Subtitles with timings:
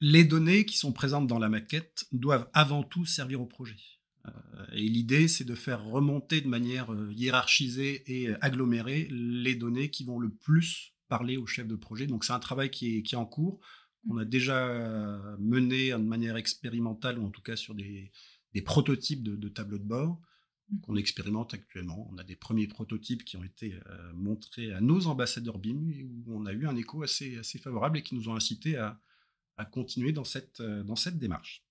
[0.00, 3.76] Les données qui sont présentes dans la maquette doivent avant tout servir au projet.
[4.26, 4.30] Euh,
[4.72, 10.04] et l'idée, c'est de faire remonter de manière euh, hiérarchisée et agglomérée les données qui
[10.04, 12.06] vont le plus parler au chef de projet.
[12.06, 13.60] Donc c'est un travail qui est, en cours.
[14.08, 18.12] On a déjà mené de manière expérimentale, ou en tout cas sur des,
[18.64, 20.20] prototypes de, tableaux de bord
[20.82, 22.08] qu'on expérimente actuellement.
[22.12, 25.90] On a des premiers prototypes qui ont été euh, montrés à nos ambassadeurs BIM,
[26.26, 29.00] où on a eu un écho assez, assez favorable et qui nous ont incité à,
[29.64, 31.64] continuer dans cette, dans cette démarche.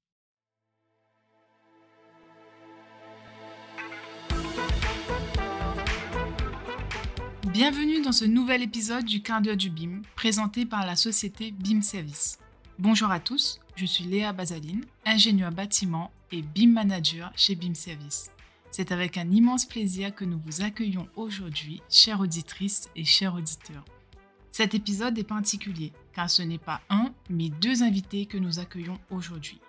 [7.51, 11.81] Bienvenue dans ce nouvel épisode du quart d'heure du BIM, présenté par la société BIM
[11.81, 12.37] Service.
[12.77, 18.31] Bonjour à tous, je suis Léa Bazaline, ingénieur bâtiment et BIM manager chez BIM Service.
[18.71, 23.83] C'est avec un immense plaisir que nous vous accueillons aujourd'hui, chères auditrices et chers auditeurs.
[24.59, 28.99] Cet épisode est particulier, car ce n'est pas un, mais deux invités que nous accueillons
[29.09, 29.61] aujourd'hui.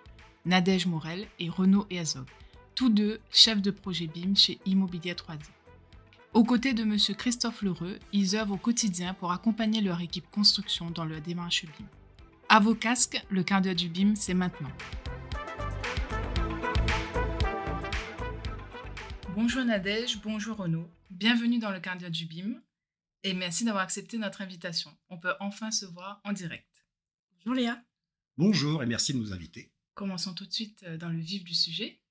[0.43, 2.25] Nadège Morel et Renaud Herzog,
[2.75, 5.39] tous deux chefs de projet BIM chez Immobilier 3D.
[6.33, 6.97] Aux côtés de M.
[7.17, 11.85] Christophe Lheureux, ils œuvrent au quotidien pour accompagner leur équipe construction dans leur démarche BIM.
[12.49, 14.71] À vos casques, le quart du BIM, c'est maintenant.
[19.37, 20.89] Bonjour Nadège, bonjour Renaud.
[21.09, 22.55] Bienvenue dans le quart du BIM
[23.23, 24.95] et merci d'avoir accepté notre invitation.
[25.09, 26.85] On peut enfin se voir en direct.
[27.37, 27.83] Bonjour Léa.
[28.37, 29.71] Bonjour et merci de nous inviter.
[29.93, 32.01] Commençons tout de suite euh, dans le vif du sujet.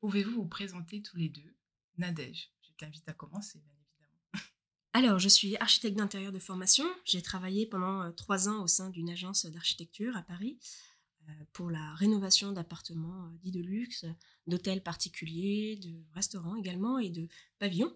[0.00, 1.56] Pouvez-vous vous présenter tous les deux?
[1.96, 4.44] Nadège, t'invite à commencer, bien évidemment.
[4.92, 6.84] Alors, je suis architecte d'intérieur de formation.
[7.04, 10.58] J'ai travaillé pendant euh, trois ans au sein d'une agence d'architecture à Paris
[11.28, 14.06] euh, pour la rénovation d'appartements dits de luxe,
[14.46, 17.94] d'hôtels particuliers, de restaurants également et de pavillons.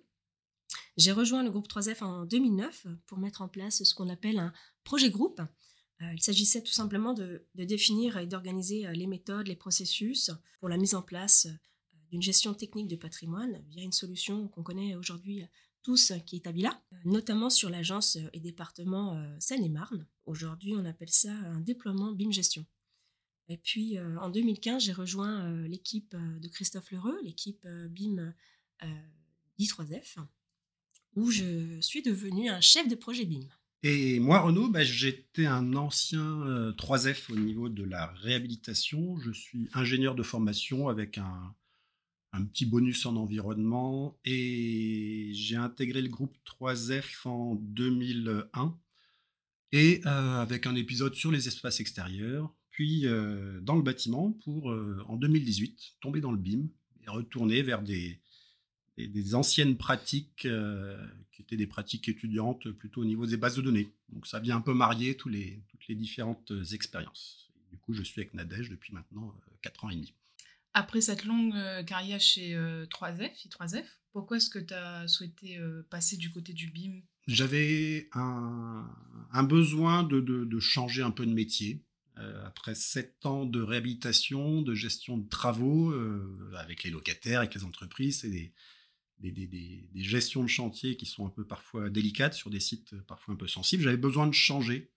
[0.96, 4.52] J'ai rejoint le groupe 3F en 2009 pour mettre en place ce qu'on appelle un
[4.84, 5.40] projet groupe.
[6.00, 10.94] Il s'agissait tout simplement de, définir et d'organiser les méthodes, les processus pour la mise
[10.94, 11.46] en place
[12.10, 15.44] d'une gestion technique de patrimoine via une solution qu'on connaît aujourd'hui
[15.82, 20.06] tous qui est Abila, notamment sur l'agence et département euh, Seine-et-Marne.
[20.26, 22.64] Aujourd'hui, on appelle ça un déploiement BIM Gestion.
[23.48, 28.32] Et puis, euh, en 2015, j'ai rejoint euh, l'équipe de Christophe Lheureux, l'équipe BIM
[29.58, 30.18] d'I3F,
[31.14, 33.46] où je suis devenu un chef de projet BIM.
[33.84, 39.18] Et moi, Renaud, bah, j'étais un ancien 3F au niveau de la réhabilitation.
[39.18, 41.54] Je suis ingénieur de formation avec un,
[42.52, 48.78] petit bonus en environnement et j'ai intégré le groupe 3F en 2001
[49.72, 54.70] et euh, avec un épisode sur les espaces extérieurs, puis euh, dans le bâtiment pour
[54.70, 56.68] euh, en 2018 tomber dans le BIM
[57.04, 58.20] et retourner vers des,
[58.96, 60.46] des, anciennes pratiques
[61.32, 63.90] qui étaient des pratiques étudiantes plutôt au niveau des bases de données.
[64.10, 67.50] Donc ça vient un peu marier tous les, toutes les différentes expériences.
[67.70, 70.12] Du coup, je suis avec Nadège depuis maintenant 4 ans et demi.
[70.74, 75.58] Après cette longue euh, carrière chez 3F, euh, I3F, pourquoi est-ce que tu as souhaité
[75.58, 78.86] euh, passer du côté du BIM J'avais un,
[79.44, 81.82] besoin de, changer un peu de métier.
[82.16, 85.94] après sept ans de réhabilitation, de gestion de travaux
[86.56, 88.52] avec les locataires, avec les entreprises, c'est des,
[89.30, 93.36] des, gestions de chantier qui sont un peu parfois délicates sur des sites parfois un
[93.36, 93.82] peu sensibles.
[93.82, 94.90] J'avais besoin de changer.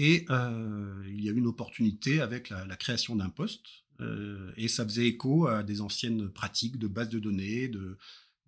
[0.00, 4.84] Et il y a eu une opportunité avec la création d'un poste euh, et ça
[4.84, 7.98] faisait écho à des anciennes pratiques de base de données, de,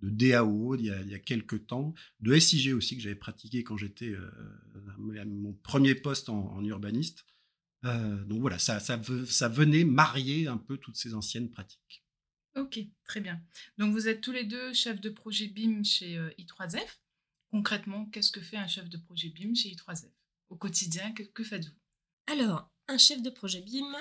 [0.03, 4.31] DAO il y, a, quelques temps, de SIG aussi que j'avais pratiqué quand j'étais euh,
[5.27, 7.27] mon premier poste en, urbaniste.
[7.85, 12.00] Euh, donc voilà, ça, ça, venait marier un peu toutes ces anciennes pratiques.
[12.57, 13.41] Ok, très bien.
[13.79, 16.99] Donc vous êtes tous les deux chefs de projet BIM chez i3F.
[17.51, 20.11] Concrètement, qu'est-ce que fait un chef de projet BIM chez i3F
[20.49, 21.75] Au quotidien, que, que faites-vous?
[22.27, 23.95] Alors, un chef de projet BIM,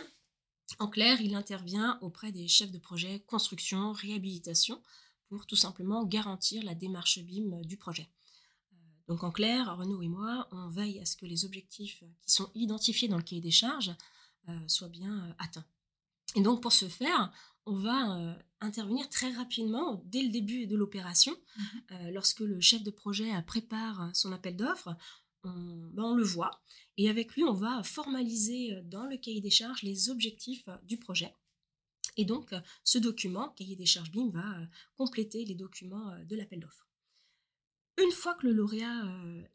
[0.77, 4.81] en clair, il intervient auprès des chefs de projet construction, réhabilitation,
[5.29, 8.09] pour tout simplement garantir la démarche BIM du projet.
[8.73, 8.75] Euh,
[9.07, 12.51] donc en clair, Renaud et moi, on veille à ce que les objectifs qui sont
[12.55, 13.95] identifiés dans le cahier des charges
[14.49, 15.65] euh, soient bien euh, atteints.
[16.35, 17.31] Et donc pour ce faire,
[17.69, 21.33] on va intervenir très rapidement dès le début de l'opération.
[21.57, 21.63] Mmh
[22.11, 24.95] lorsque le chef de projet prépare son appel d'offres,
[25.43, 26.51] ben, on, le voit.
[26.97, 30.75] Et avec lui, on va formaliser euh, dans le cahier des charges les objectifs euh,
[30.83, 31.33] du projet.
[32.17, 34.67] Et donc, euh, ce document, cahier des charges BIM, va
[34.97, 36.87] compléter les documents de l'appel d'offres.
[38.03, 39.05] Une fois que le lauréat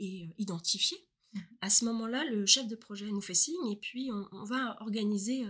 [0.01, 0.97] est identifié,
[1.33, 4.81] mmh à ce moment-là, le chef de projet nous fait signe et puis on, va
[4.81, 5.45] organiser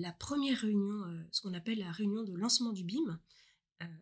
[0.00, 3.20] la première réunion, ce qu'on appelle la réunion de lancement du BIM,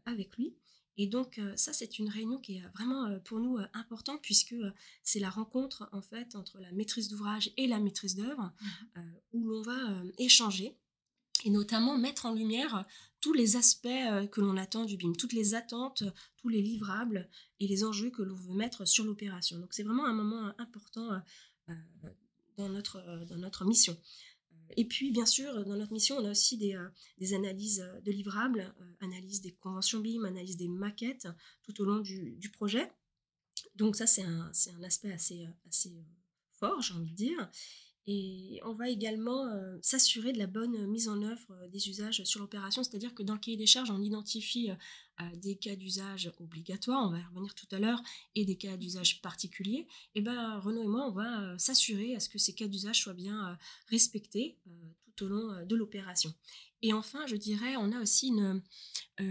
[0.06, 0.56] avec lui.
[0.96, 4.56] Et donc ça, c'est une réunion qui est vraiment pour nous importante puisque
[5.04, 8.52] c'est la rencontre en fait entre la maîtrise d'ouvrage et la maîtrise d'œuvre
[8.94, 9.00] mmh
[9.32, 10.76] où l'on va échanger
[11.44, 12.84] et notamment mettre en lumière
[13.20, 13.88] tous les aspects
[14.32, 16.02] que l'on attend du BIM, toutes les attentes,
[16.36, 17.28] tous les livrables
[17.60, 19.58] et les enjeux que l'on veut mettre sur l'opération.
[19.58, 21.20] Donc c'est vraiment un moment important
[22.56, 23.96] dans, notre, dans notre mission.
[24.76, 26.78] Et puis, bien sûr, dans notre mission, on a aussi des,
[27.18, 31.28] des analyses de livrables, analyse des conventions BIM, analyse des maquettes
[31.62, 32.90] tout au long du, projet.
[33.74, 35.92] Donc ça, c'est un, un, aspect assez, assez
[36.52, 37.50] fort, j'ai envie de dire.
[38.10, 42.24] Et on va également euh, s'assurer de la bonne mise en œuvre euh, des usages
[42.24, 46.32] sur l'opération, c'est-à-dire que dans le cahier des charges, on identifie euh, des cas d'usage
[46.40, 48.02] obligatoires, on va y revenir tout à l'heure,
[48.34, 49.86] et des cas d'usage particuliers.
[50.14, 53.12] Et ben Renaud et moi, on va s'assurer à ce que ces cas d'usage soient
[53.12, 53.58] bien
[53.88, 54.56] respectés
[55.14, 56.32] tout au long de l'opération.
[56.80, 58.62] Et enfin, je dirais, on a aussi une,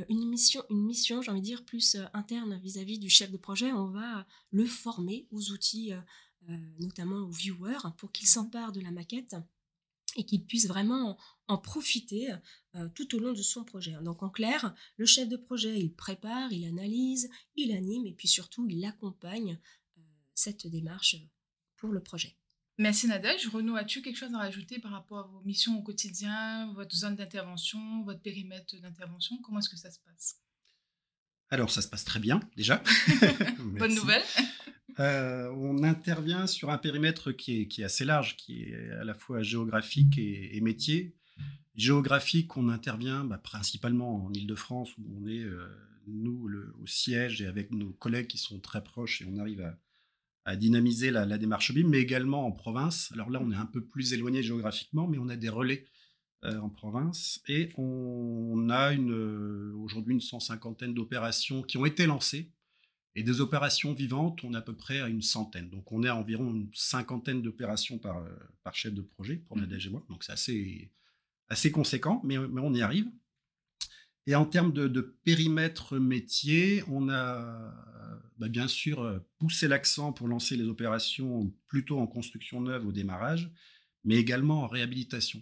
[0.10, 3.72] mission, une mission j'ai envie de dire, plus interne vis-à-vis -vis du chef de projet.
[3.72, 6.00] On va le former aux outils euh,
[6.80, 9.36] notamment aux viewers, pour qu'ils s'emparent de la maquette
[10.16, 11.18] et qu'ils puissent vraiment
[11.48, 12.34] en profiter
[12.76, 13.96] euh, tout au long de son projet.
[14.02, 18.28] Donc en clair, le chef de projet, il prépare, il analyse, il anime et puis
[18.28, 19.60] surtout, il accompagne
[19.98, 20.02] euh,
[20.34, 21.18] cette démarche
[21.78, 22.36] pour le projet.
[22.80, 23.48] Merci Nadège.
[23.48, 27.16] Renaud, as-tu quelque chose à rajouter par rapport à vos missions au quotidien, votre zone
[27.16, 29.38] d'intervention, votre périmètre d'intervention?
[29.44, 30.38] Comment est-ce que ça se passe?
[31.50, 32.84] Alors ça se passe très bien déjà.
[33.60, 34.24] Bonne nouvelle.
[35.00, 39.44] Euh, on intervient sur un périmètre qui est, assez large, qui est à la fois
[39.44, 41.16] géographique et, métier.
[41.76, 45.68] Géographique, on intervient bah, principalement en Ile-de-France, où on est, euh,
[46.08, 46.50] nous,
[46.82, 49.62] au siège, et avec nos collègues qui sont très proches, et on arrive
[50.46, 53.12] à, dynamiser la, démarche BIM, mais également en province.
[53.12, 55.86] Alors là, on est un peu plus éloigné géographiquement, mais on a des relais
[56.46, 58.94] euh, en province, et on, a
[59.76, 62.52] aujourd'hui une cent cinquantaine d'opérations qui ont été lancées
[63.18, 65.72] et des opérations vivantes, on est à peu près à une centaine.
[65.72, 68.30] Donc on est à environ une cinquantaine d'opérations par, euh,
[68.64, 70.06] par chef de projet pour Nadège et moi.
[70.08, 70.92] Donc c'est assez,
[71.50, 73.08] assez conséquent, mais, mais, on y arrive.
[74.28, 77.74] Et en termes de, périmètre métier, on a
[78.38, 82.92] bah, bien sûr euh, poussé l'accent pour lancer les opérations plutôt en construction neuve au
[82.92, 83.52] démarrage,
[84.04, 85.42] mais également en réhabilitation.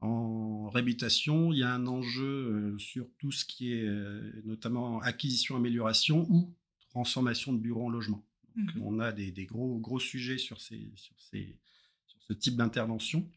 [0.00, 3.88] En réhabilitation, il y a un enjeu euh, sur tout ce qui est
[4.44, 6.52] notamment acquisition-amélioration ou
[6.94, 8.24] transformation de bureaux en logement.
[8.54, 8.68] Mmh.
[8.82, 11.58] On a des, gros, gros sujets sur, ces, sur, ces,
[12.06, 13.28] sur ce type d'intervention.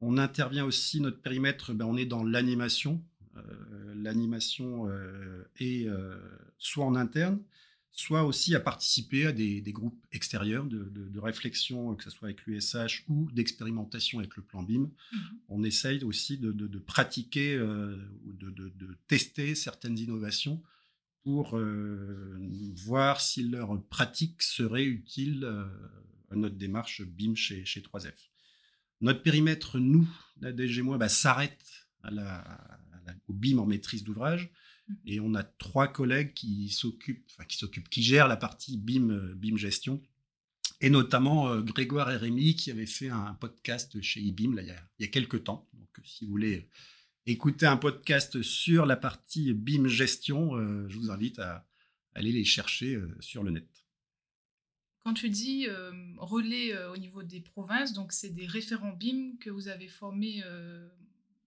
[0.00, 3.04] On intervient aussi, notre périmètre, ben, on est dans l'animation.
[3.36, 6.18] Euh, l'animation euh, est euh,
[6.56, 7.38] soit en interne,
[7.92, 13.04] soit aussi à participer à des, groupes extérieurs de, réflexion, que ce soit avec l'USH
[13.08, 14.84] ou d'expérimentation avec le plan BIM.
[14.84, 15.18] Mmh.
[15.50, 20.62] On essaye aussi de, pratiquer ou de, tester certaines innovations
[21.26, 22.38] pour euh,
[22.84, 25.64] voir si leur pratique serait utile euh,
[26.30, 28.12] à notre démarche BIM chez, chez 3F.
[29.00, 30.08] Notre périmètre, nous,
[30.40, 31.58] la DG moi, bah, s'arrête
[33.26, 34.52] au BIM en maîtrise d'ouvrage.
[34.86, 34.94] Mmh.
[35.06, 39.10] Et on a trois collègues qui s'occupent, enfin, qui s'occupent, qui gèrent la partie BIM,
[39.10, 40.00] euh, BIM gestion.
[40.80, 44.70] Et notamment Grégoire et Rémi qui avaient fait un podcast chez IBIM là, il, y
[44.70, 45.68] a, il y a quelques temps.
[45.72, 46.68] Donc, si vous voulez
[47.26, 51.66] écouter un podcast sur la partie BIM gestion, euh, je vous invite à
[52.14, 53.68] aller les chercher euh, sur le net.
[55.04, 59.50] Quand tu dis euh, relais au niveau des provinces, donc c'est des référents BIM que
[59.50, 60.42] vous avez formés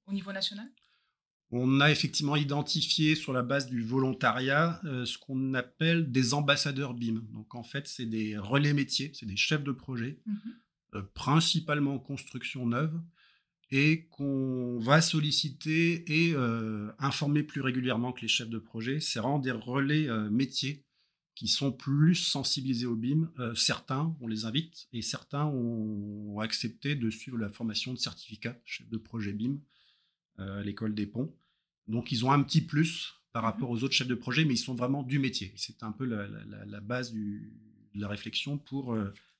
[0.05, 0.69] au niveau national?
[1.51, 7.21] On a effectivement identifié sur la base du volontariat ce qu'on appelle des ambassadeurs BIM.
[7.33, 10.33] Donc en fait, c'est des relais métiers, c'est des chefs de projet, mmh
[11.13, 12.99] principalement en construction neuve,
[13.71, 18.99] et qu'on va solliciter et euh, informer plus régulièrement que les chefs de projet.
[18.99, 20.85] C'est vraiment des relais euh, métiers
[21.35, 23.31] qui sont plus sensibilisés au BIM.
[23.39, 28.57] Euh, certains, on les invite, et certains ont, accepté de suivre la formation de certificat
[28.63, 29.59] chef de projet BIM
[30.37, 31.35] à l'école des ponts.
[31.87, 34.53] Donc ils ont un petit plus par mmh rapport aux autres chefs de projet, mais
[34.53, 35.51] ils sont vraiment du métier.
[35.57, 37.41] C'est un peu la, base de
[37.93, 38.97] la réflexion pour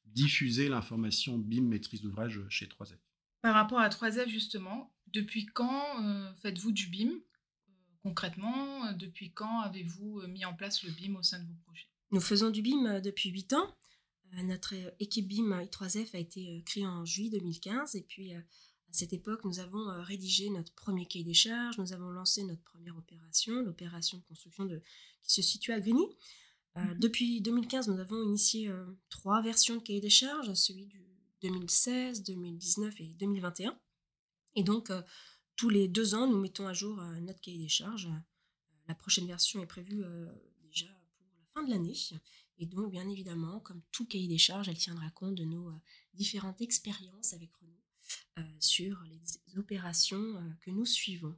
[0.07, 2.97] diffuser l'information BIM maîtrise d'ouvrage chez 3F.
[3.41, 7.21] Par rapport à 3F, justement, depuis quand euh, faites-vous du BIM euh,
[8.03, 11.87] Concrètement, euh, depuis quand avez-vous mis en place le BIM au sein de vos projets?
[12.11, 13.75] Nous faisons du BIM depuis 8 ans.
[14.43, 18.41] notre équipe BIM I3F a été créée en juillet 2015 et puis à
[18.91, 22.97] cette époque, nous avons rédigé notre premier cahier des charges, nous avons lancé notre première
[22.97, 24.81] opération, l'opération de construction de,
[25.21, 26.07] qui se situe à Grigny.
[26.75, 26.97] Mhm.
[26.99, 28.71] Depuis 2015, nous avons initié
[29.09, 31.08] trois versions de cahier des charges, celui du
[31.41, 33.79] 2016, 2019 et 2021.
[34.55, 35.01] Et donc, euh,
[35.55, 38.07] tous les deux ans, nous mettons à jour euh, notre cahier des charges.
[38.07, 38.19] Euh,
[38.87, 40.03] la prochaine version est prévue
[41.53, 41.93] fin de l'année.
[42.57, 45.71] Et donc, bien évidemment, comme tout cahier des charges, elle tiendra compte de nos
[46.15, 49.21] différentes expériences avec Renault sur les
[49.59, 51.37] opérations que nous suivons.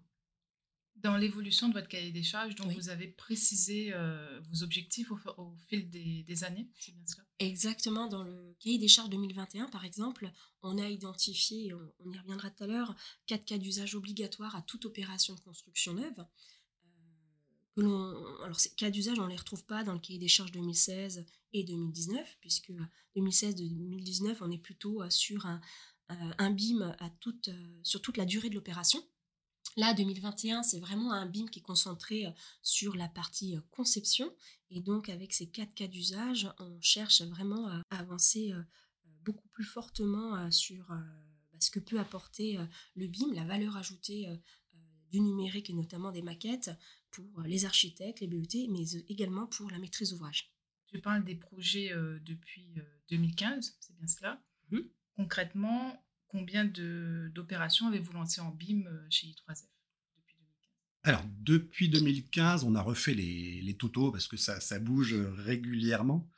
[0.95, 5.55] Dans l'évolution de votre cahier des charges, donc vous avez précisé euh, vos objectifs au,
[5.67, 8.07] fil des, années, c'est bien cela Exactement.
[8.07, 10.31] Dans le cahier des charges 2021, par exemple,
[10.61, 12.95] on a identifié, on, y reviendra tout à l'heure,
[13.25, 16.25] quatre cas d'usage obligatoires à toute opération de construction neuve.
[17.79, 20.51] Euh, alors, ces cas d'usage, on ne les retrouve pas dans le cahier des charges
[20.51, 22.73] 2016 et 2019, puisque
[23.15, 25.61] 2016-2019, on est plutôt euh, sur un,
[26.09, 27.49] un BIM à toute,
[27.81, 29.03] sur toute la durée de l'opération.
[29.77, 34.33] Là, 2021, c'est vraiment un BIM qui est concentré euh, sur la partie euh, conception.
[34.69, 38.61] Et donc, avec ces quatre cas d'usage, on cherche vraiment à avancer euh,
[39.23, 42.57] beaucoup plus fortement sur bah, ce que peut apporter
[42.95, 44.27] le BIM, la valeur ajoutée
[45.11, 46.71] du numérique et notamment des maquettes
[47.11, 50.51] pour les architectes, les BET, mais également pour la maîtrise d'ouvrage.
[50.87, 52.73] Tu parles des projets depuis
[53.09, 54.41] 2015, c'est bien cela?
[54.71, 54.79] Mmh.
[55.15, 59.65] Concrètement, Combien d'opérations avez-vous lancé en BIM euh, chez I3F
[60.15, 64.79] depuis 2015 Alors, depuis 2015, on a refait les, les totaux parce que ça, ça,
[64.79, 66.29] bouge régulièrement.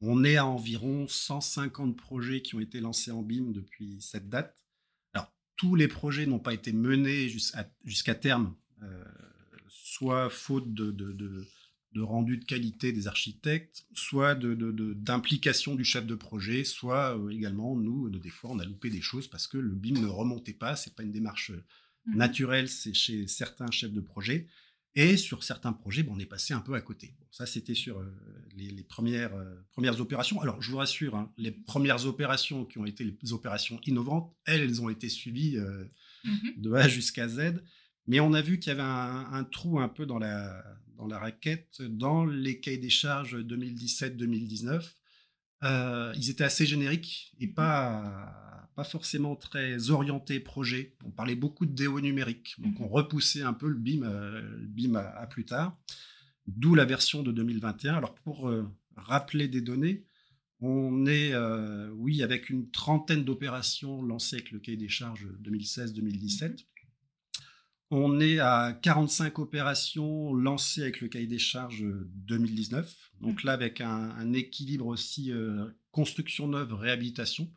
[0.00, 4.64] On est à environ 150 projets qui ont été lancés en BIM depuis cette date.
[5.12, 9.04] Alors, tous les projets n'ont pas été menés jusqu'à terme, euh,
[9.68, 11.44] soit faute de, de de
[12.00, 17.76] rendu de qualité des architectes, soit d'implication de, du chef de projet, soit euh, également,
[17.76, 20.76] nous, des fois, on a loupé des choses parce que le BIM ne remontait pas.
[20.76, 24.48] C'est pas une démarche euh, mmh naturelle, c'est chez certains chefs de projet.
[24.94, 27.14] Et sur certains projets, on est passé un peu à côté.
[27.30, 28.12] ça, c'était sur euh,
[28.56, 29.32] les, premières,
[29.70, 30.40] premières opérations.
[30.40, 34.62] Alors, je vous rassure, hein, les premières opérations qui ont été les opérations innovantes, elles,
[34.62, 35.58] elles ont été suivies
[36.24, 37.62] mmh de A jusqu'à Z.
[38.06, 40.62] Mais on a vu qu'il y avait un, trou un peu dans la,
[41.02, 44.82] dans la raquette dans les cahiers des charges 2017-2019.
[45.64, 50.94] Euh, ils étaient assez génériques et pas, pas forcément très orientés projet.
[51.04, 52.92] On parlait beaucoup de déo numérique, donc on mhm.
[52.92, 55.76] repoussait un peu le BIM, euh, BIM à, plus tard,
[56.46, 57.94] d'où la version de 2021.
[57.94, 58.64] Alors pour euh,
[58.96, 60.04] rappeler des données,
[60.60, 61.34] on est,
[61.94, 66.66] oui, avec une trentaine d'opérations lancées avec le cahier des charges 2016-2017.
[67.94, 73.12] On est à 45 opérations lancées avec le cahier des charges 2019.
[73.20, 73.46] Donc mmh.
[73.46, 77.52] là, avec un, équilibre aussi euh, construction neuve, réhabilitation.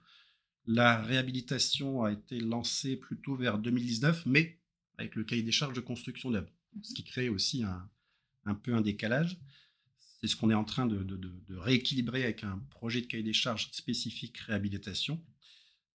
[0.68, 4.60] La réhabilitation a été lancée plutôt vers 2019, mais
[4.98, 6.50] avec le cahier des charges de construction neuve,
[6.84, 9.40] ce qui crée aussi un, peu un décalage.
[10.20, 13.70] C'est ce qu'on est en train de, rééquilibrer avec un projet de cahier des charges
[13.72, 15.24] spécifique réhabilitation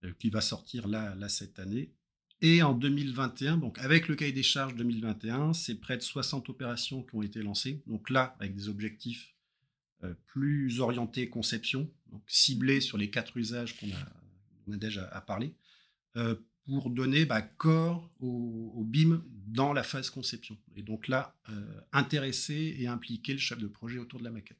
[0.05, 1.93] euh, qui va sortir là, là cette année
[2.43, 7.03] et en 2021, donc avec le cahier des charges 2021, c'est près de 60 opérations
[7.03, 7.83] qui ont été lancées.
[7.87, 9.35] Donc là, avec des objectifs
[10.03, 15.55] euh, plus orientés conception, donc ciblés sur les quatre usages qu'on a, déjà à parler,
[16.17, 20.57] euh, pour donner bah, corps au, BIM dans la phase conception.
[20.77, 24.57] Et donc là, euh, intéresser et impliquer le chef de projet autour de la maquette.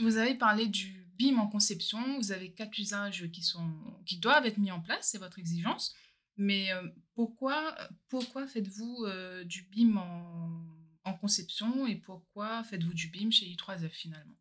[0.00, 3.70] Vous avez parlé du BIM en conception, vous avez quatre usages qui, sont,
[4.04, 5.94] qui doivent être mis en place, c'est votre exigence.
[6.36, 6.70] Mais
[7.14, 7.76] pourquoi,
[8.08, 9.06] pourquoi faites-vous
[9.44, 9.96] du BIM
[11.04, 14.36] en, conception et pourquoi faites-vous du BIM chez I3F finalement?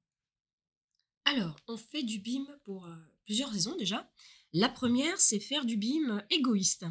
[1.25, 2.88] Alors, on fait du BIM pour
[3.25, 4.10] plusieurs raisons déjà.
[4.53, 6.86] La première, c'est faire du BIM égoïste.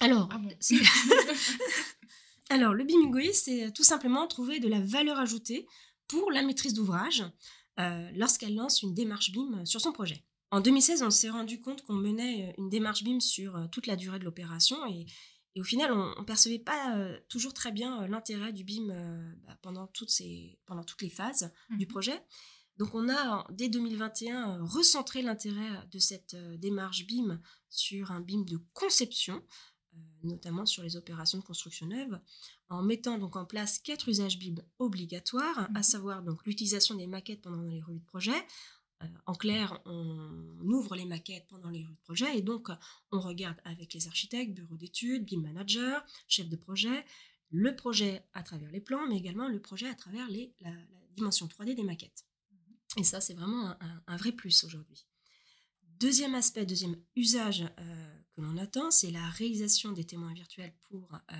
[0.00, 0.40] Alors, ah
[2.50, 5.66] Alors le BIM égoïste, c'est tout simplement trouver de la valeur ajoutée
[6.08, 7.24] pour la maîtrise d'ouvrage
[8.14, 10.24] lorsqu'elle lance une démarche BIM sur son projet.
[10.52, 13.86] En 2016, on s'est rendu compte qu'on menait euh, une démarche BIM sur euh, toute
[13.86, 15.06] la durée de l'opération et,
[15.58, 18.86] au final, on ne percevait pas euh, toujours très bien l'intérêt du BIM
[19.44, 22.22] bah, pendant, toutes ces, pendant toutes les phases du mmh projet.
[22.76, 28.58] Donc on a, dès 2021, recentré l'intérêt de cette démarche BIM sur un BIM de
[28.72, 29.44] conception,
[30.22, 32.20] notamment sur les opérations de construction neuve,
[32.68, 37.08] en mettant donc en place quatre usages BIM obligatoires, à mmh savoir donc l'utilisation des
[37.08, 38.46] maquettes pendant les revues de projet,
[39.26, 42.68] en clair, on ouvre les maquettes pendant les rues de projet et donc
[43.12, 47.04] on regarde avec les architectes, bureaux d'études, BIM manager, chef de projet,
[47.50, 50.28] le projet à travers les plans, mais également le projet à travers
[50.60, 50.70] la,
[51.16, 52.24] dimension 3D des maquettes.
[52.96, 53.74] Et ça, c'est vraiment
[54.06, 55.06] un, vrai plus aujourd'hui.
[55.98, 61.12] Deuxième aspect, deuxième usage euh, que l'on attend, c'est la réalisation des témoins virtuels pour
[61.14, 61.36] euh,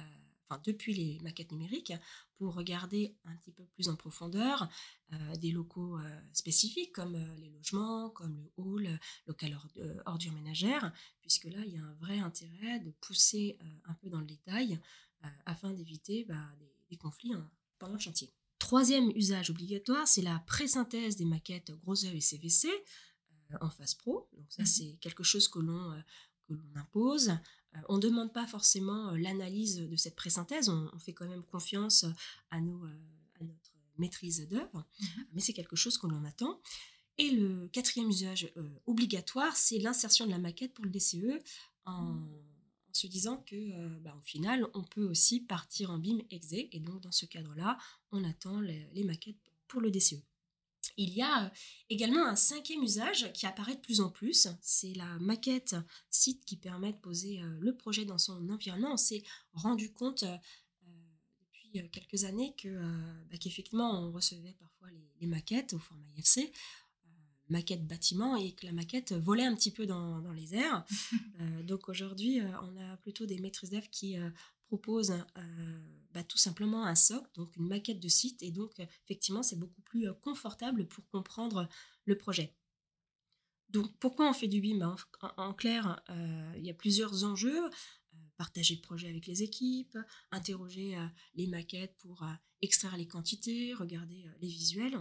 [0.58, 1.92] depuis les maquettes numériques,
[2.40, 4.66] pour regarder un petit peu plus en profondeur
[5.12, 9.58] euh, des locaux euh, spécifiques comme euh, les logements, comme le hall, local
[10.06, 10.90] ordures ménagères,
[11.20, 14.80] puisque là, il y a un vrai intérêt de pousser un peu dans le détail
[15.44, 16.50] afin d'éviter bah,
[16.88, 17.32] des, conflits
[17.78, 18.32] pendant le chantier.
[18.58, 22.68] troisième usage obligatoire, c'est la pré-synthèse des maquettes gros œuvre et CVC
[23.60, 24.28] en phase pro.
[24.32, 26.02] Donc ça, mmh c'est quelque chose que l'on
[26.74, 27.32] impose.
[27.88, 32.04] On ne demande pas forcément l'analyse de cette pré-synthèse, on, fait quand même confiance
[32.50, 36.60] à, nos, à notre maîtrise d'œuvre, mmh mais c'est quelque chose que l'on attend.
[37.18, 38.50] Et le quatrième usage
[38.86, 41.38] obligatoire, c'est l'insertion de la maquette pour le DCE
[41.84, 42.16] en,
[42.92, 46.68] se disant que, bah, au final, on peut aussi partir en BIM exé.
[46.72, 47.78] Et donc, dans ce cadre-là,
[48.10, 49.36] on attend les, maquettes
[49.68, 50.16] pour le DCE.
[50.96, 51.52] Il y a
[51.88, 55.76] également un cinquième usage qui apparaît de plus en plus, c'est la maquette
[56.10, 58.92] site qui permet de poser le projet dans son environnement.
[58.92, 59.22] On s'est
[59.52, 60.24] rendu compte
[60.82, 62.68] depuis quelques années que
[63.30, 64.88] bah, qu'effectivement on recevait parfois
[65.20, 66.50] les, maquettes au format IFC,
[67.50, 70.84] maquette bâtiment et que la maquette volait un petit peu dans, les airs.
[71.40, 74.28] Euh, donc aujourd'hui, euh, on a plutôt des maîtrises d'œuvre qui euh,
[74.66, 75.14] proposent
[76.12, 78.42] bah, tout simplement un socle, donc une maquette de site.
[78.42, 81.68] Et donc, effectivement, c'est beaucoup plus confortable pour comprendre
[82.04, 82.54] le projet.
[83.68, 84.78] Donc, pourquoi on fait du BIM?
[84.78, 86.02] Bah, en, clair,
[86.56, 87.70] il y a plusieurs enjeux.
[88.36, 89.98] partager le projet avec les équipes,
[90.30, 90.96] interroger
[91.34, 92.24] les maquettes pour
[92.62, 94.96] extraire les quantités, regarder les visuels.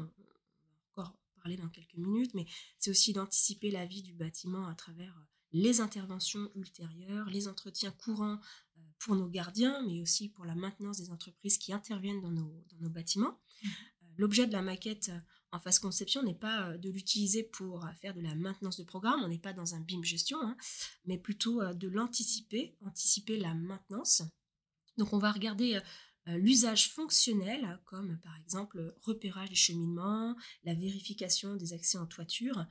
[0.92, 2.46] encore parler dans quelques minutes, mais
[2.80, 5.16] c'est aussi d'anticiper la vie du bâtiment à travers
[5.52, 8.40] les interventions ultérieures, les entretiens courants
[8.78, 12.66] euh, pour nos gardiens, mais aussi pour la maintenance des entreprises qui interviennent dans nos,
[12.72, 13.40] dans nos bâtiments.
[13.64, 13.68] Mmh.
[13.68, 15.12] Euh, l'objet de la maquette
[15.52, 19.28] en phase conception n'est pas de l'utiliser pour faire de la maintenance de programme, on
[19.28, 20.56] n'est pas dans un BIM gestion, hein,
[21.06, 24.22] mais plutôt de l'anticiper, anticiper la maintenance.
[24.98, 25.82] Donc on va regarder
[26.30, 32.60] euh, l'usage fonctionnel, comme par exemple repérage des cheminements, la vérification des accès en toiture,
[32.60, 32.64] euh,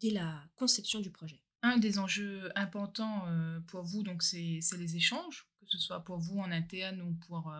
[0.00, 1.42] dès la conception du projet.
[1.64, 6.18] Un des enjeux importants euh, pour vous, donc, c'est les échanges, que ce soit pour
[6.18, 7.50] vous en interne ou pour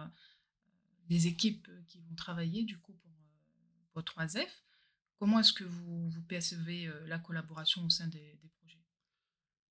[1.09, 2.95] les équipes qui vont travailler du coup
[3.93, 4.47] pour, 3F.
[5.19, 8.83] Comment est-ce que vous, vous percevez la collaboration au sein des, projets?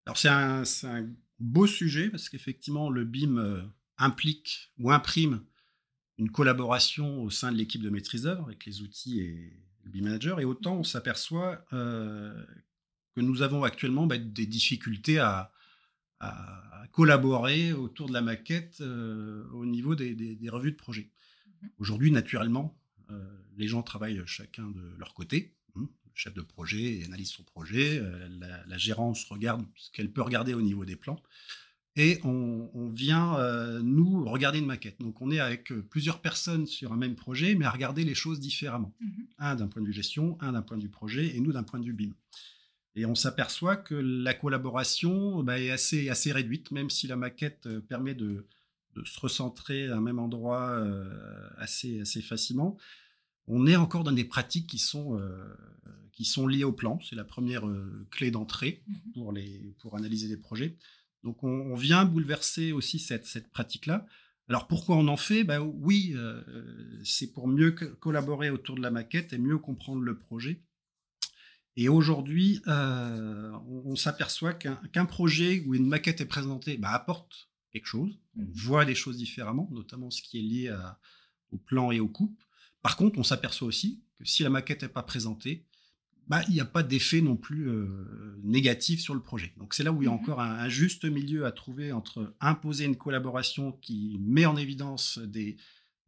[0.05, 1.07] Alors c'est un,
[1.39, 5.43] beau sujet parce qu'effectivement le BIM implique ou imprime
[6.17, 9.53] une collaboration au sein de l'équipe de maîtrise d'œuvre avec les outils et
[9.83, 10.39] le B-Manager.
[10.39, 12.45] Et autant on s'aperçoit euh,
[13.15, 15.51] que nous avons actuellement bah, des difficultés à,
[16.93, 21.09] collaborer autour de la maquette euh, au niveau des, revues de projet.
[21.61, 21.69] Mhm.
[21.79, 23.19] Aujourd'hui, naturellement, euh,
[23.57, 25.53] les gens travaillent chacun de leur côté.
[25.75, 25.81] Hein.
[25.81, 28.01] Le chef de projet analyse son projet,
[28.39, 31.19] la, la, gérance regarde ce qu'elle peut regarder au niveau des plans
[31.95, 34.99] et on, vient, euh, nous, regarder une maquette.
[34.99, 38.15] Donc, on est avec euh, plusieurs personnes sur un même projet, mais à regarder les
[38.15, 38.93] choses différemment.
[38.99, 39.07] Mmh
[39.39, 41.63] un d'un point de vue gestion, un d'un point de vue projet, et nous d'un
[41.63, 42.13] point de vue BIM.
[42.95, 47.65] Et on s'aperçoit que la collaboration bah, est assez, assez réduite, même si la maquette
[47.65, 48.45] euh, permet de,
[49.05, 50.79] se recentrer à un même endroit
[51.57, 52.77] assez, assez facilement.
[53.47, 55.19] On est encore dans des pratiques qui sont,
[56.11, 56.99] qui sont liées au plan.
[57.01, 57.63] C'est la première
[58.11, 59.33] clé d'entrée mmh pour,
[59.79, 60.77] pour analyser des projets.
[61.23, 64.05] Donc on, vient bouleverser aussi cette, pratique-là.
[64.49, 65.43] Alors pourquoi on en fait?
[65.43, 66.41] Ben, Oui, euh,
[67.03, 70.61] c'est pour mieux collaborer autour de la maquette et mieux comprendre le projet.
[71.75, 73.51] Et aujourd'hui, euh,
[73.85, 78.19] on, s'aperçoit qu'un projet où une maquette est présentée ben, apporte quelque chose.
[78.37, 78.51] On mmh.
[78.53, 80.75] voit les choses différemment, notamment ce qui est lié
[81.51, 82.43] au plan et aux coupes.
[82.83, 85.65] Par contre, on s'aperçoit aussi que si la maquette n'est pas présentée,
[86.27, 89.53] bah, il n'y a pas d'effet non plus euh, négatif sur le projet.
[89.57, 92.33] Donc c'est là où il y a mmh encore un, juste milieu à trouver entre
[92.39, 95.57] imposer une collaboration qui met en évidence des,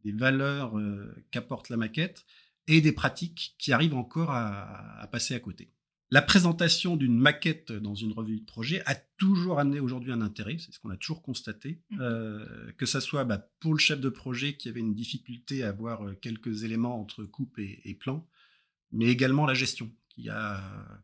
[0.04, 2.24] valeurs euh, qu'apporte la maquette
[2.68, 5.72] et des pratiques qui arrivent encore à, passer à côté.
[6.10, 10.56] La présentation d'une maquette dans une revue de projet a toujours amené aujourd'hui un intérêt,
[10.58, 14.00] c'est ce qu'on a toujours constaté, mmh euh, que ce soit bah, pour le chef
[14.00, 18.24] de projet qui avait une difficulté à avoir quelques éléments entre coupe et, et plan,
[18.92, 20.28] mais également la gestion qui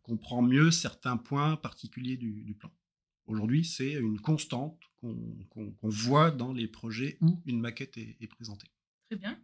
[0.03, 2.71] comprend mieux certains points particuliers du, plan.
[3.27, 8.69] Aujourd'hui, c'est une constante qu'on voit dans les projets où une maquette est, présentée.
[9.11, 9.39] Très bien.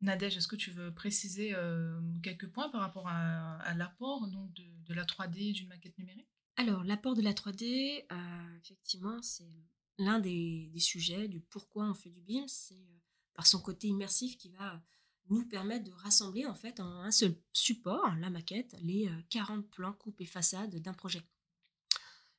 [0.00, 5.04] Nadège, est-ce que tu veux préciser euh, quelques points par rapport à, l'apport de, la
[5.04, 6.28] 3D d'une maquette numérique?
[6.56, 9.64] Alors, l'apport de la 3D, euh, effectivement, c'est
[9.98, 12.46] l'un des, sujets du pourquoi on fait du BIM.
[12.48, 13.00] C'est euh,
[13.34, 14.82] par son côté immersif qui va
[15.28, 19.68] nous permettent de rassembler en fait en un seul support, la maquette, les 40 euh,
[19.70, 21.22] plans coupe et façade d'un projet.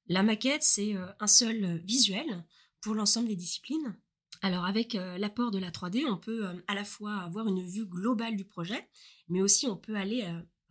[0.08, 2.43] La maquette, c'est un seul visuel
[2.82, 3.95] pour l'ensemble des disciplines.
[4.41, 7.86] Alors avec euh, l'apport de la 3D, on peut à la fois avoir une vue
[7.86, 8.88] globale du projet,
[9.30, 10.26] mais aussi on peut aller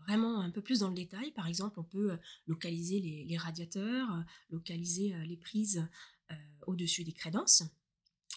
[0.07, 1.31] vraiment un peu plus dans le détail.
[1.33, 4.09] Par exemple, on peut localiser les, radiateurs,
[4.51, 5.87] localiser les prises
[6.67, 7.63] au-dessus des crédences.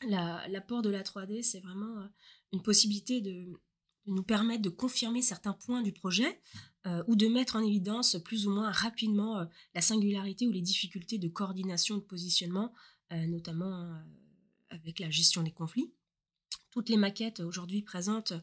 [0.03, 2.07] L'apport de la 3D, c'est vraiment
[2.51, 3.47] une possibilité de
[4.05, 6.41] de nous permettre de confirmer certains points du projet
[7.07, 11.29] ou de mettre en évidence plus ou moins rapidement la singularité ou les difficultés de
[11.29, 12.73] coordination, de positionnement,
[13.11, 13.95] notamment
[14.73, 15.93] avec la gestion des conflits.
[16.71, 18.33] Toutes les maquettes aujourd'hui présentent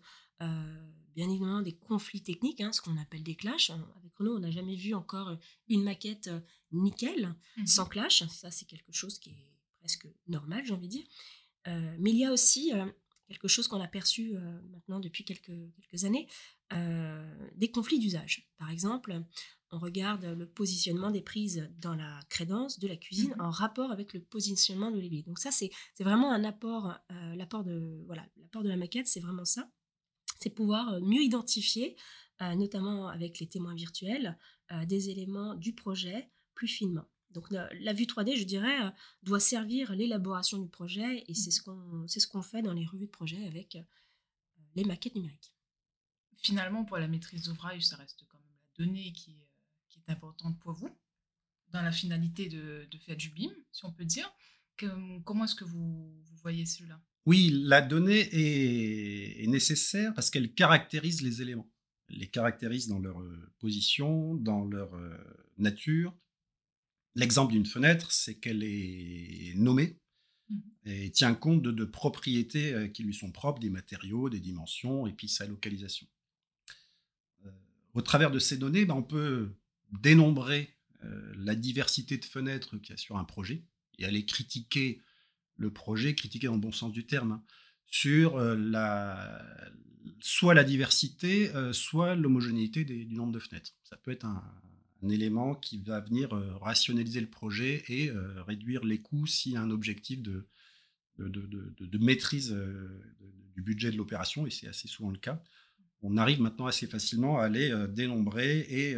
[1.15, 3.71] bien évidemment des conflits techniques, hein, ce qu'on appelle des clashs.
[3.71, 5.37] Avec Renault, on n'a jamais vu encore
[5.69, 6.31] une maquette
[6.73, 8.25] nickel, mmh sans clash.
[8.29, 9.47] Ça, c'est quelque chose qui est
[9.81, 11.07] presque normal, j'ai envie de dire.
[11.99, 12.73] mais il y a aussi
[13.31, 14.35] quelque chose qu'on a perçu
[14.73, 16.27] maintenant depuis quelques, quelques années,
[17.55, 18.51] des conflits d'usage.
[18.59, 19.23] Par exemple,
[19.71, 23.93] on regarde le positionnement des prises dans la crédence de la cuisine mmh en rapport
[23.93, 25.23] avec le positionnement de l'évier.
[25.23, 26.99] Donc ça, c'est vraiment un apport,
[27.37, 29.71] l'apport de, voilà, de la maquette, c'est vraiment ça.
[30.41, 31.97] C'est pouvoir mieux identifier,
[32.41, 34.37] notamment avec les témoins virtuels,
[34.87, 37.09] des éléments du projet plus finement.
[37.31, 42.09] Donc la, vue 3D, je dirais, doit servir l'élaboration du projet et c'est mmh.
[42.09, 43.79] ce qu'on ce fait dans les revues de projet avec
[44.75, 45.55] les maquettes numériques.
[46.37, 50.73] Finalement, pour la maîtrise d'ouvrage, ça reste quand même la donnée qui est importante pour
[50.73, 50.91] vous
[51.73, 54.33] dans la finalité de, faire du BIM, si on peut dire.
[55.25, 56.13] comment est-ce que vous,
[56.43, 57.01] voyez cela?
[57.27, 61.71] Oui, la donnée est, nécessaire parce qu'elle caractérise les éléments.
[62.09, 65.17] Elle les caractérise dans leur euh, position, dans leur euh,
[65.59, 66.17] nature.
[67.15, 69.99] L'exemple d'une fenêtre, c'est qu'elle est nommée
[70.49, 70.59] mmh.
[70.87, 75.07] et tient compte de, de, propriétés euh, qui lui sont propres, des matériaux, des dimensions
[75.07, 76.07] et puis sa localisation.
[77.95, 79.51] Au travers de ces données, ben, on peut
[80.01, 83.65] dénombrer euh, la diversité de fenêtres qu'il y a sur un projet
[83.99, 85.03] et aller critiquer
[85.57, 87.43] le projet, critiquer dans le bon sens du terme, hein,
[87.87, 89.45] sur euh, la,
[90.21, 93.73] soit la diversité, euh, soit l'homogénéité du nombre de fenêtres.
[93.83, 94.43] Ça peut être un,
[95.09, 98.11] élément qui va venir rationaliser le projet et
[98.47, 100.47] réduire les coûts a un objectif de,
[101.19, 102.55] de, maîtrise
[103.55, 105.43] du budget de l'opération, et c'est assez souvent le cas.
[106.03, 108.97] On arrive maintenant assez facilement à aller dénombrer et